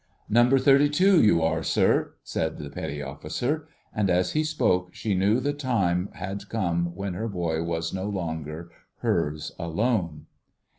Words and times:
"Number 0.27 0.57
32, 0.57 1.21
you 1.21 1.43
are, 1.43 1.61
sir," 1.61 2.15
said 2.23 2.57
the 2.57 2.71
Petty 2.71 3.03
Officer; 3.03 3.67
and 3.93 4.09
as 4.09 4.31
he 4.31 4.43
spoke 4.43 4.91
she 4.95 5.13
knew 5.13 5.39
the 5.39 5.53
time 5.53 6.09
had 6.13 6.49
come 6.49 6.95
when 6.95 7.13
her 7.13 7.27
boy 7.27 7.61
was 7.61 7.93
no 7.93 8.05
longer 8.09 8.71
hers 9.01 9.51
alone. 9.59 10.25